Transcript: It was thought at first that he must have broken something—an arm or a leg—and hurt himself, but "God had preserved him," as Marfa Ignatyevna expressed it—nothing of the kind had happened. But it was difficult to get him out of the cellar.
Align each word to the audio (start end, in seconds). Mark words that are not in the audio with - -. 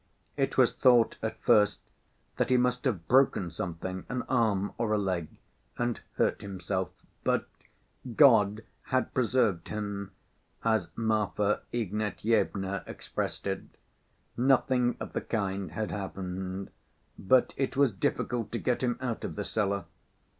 It 0.35 0.57
was 0.57 0.73
thought 0.73 1.17
at 1.21 1.39
first 1.43 1.79
that 2.37 2.49
he 2.49 2.57
must 2.57 2.85
have 2.85 3.07
broken 3.07 3.51
something—an 3.51 4.23
arm 4.23 4.73
or 4.79 4.93
a 4.93 4.97
leg—and 4.97 6.01
hurt 6.15 6.41
himself, 6.41 6.89
but 7.23 7.47
"God 8.15 8.63
had 8.85 9.13
preserved 9.13 9.67
him," 9.67 10.09
as 10.65 10.89
Marfa 10.95 11.61
Ignatyevna 11.71 12.81
expressed 12.87 13.45
it—nothing 13.45 14.97
of 14.99 15.13
the 15.13 15.21
kind 15.21 15.71
had 15.73 15.91
happened. 15.91 16.71
But 17.19 17.53
it 17.55 17.77
was 17.77 17.93
difficult 17.93 18.51
to 18.53 18.57
get 18.57 18.81
him 18.81 18.97
out 19.01 19.23
of 19.23 19.35
the 19.35 19.45
cellar. 19.45 19.85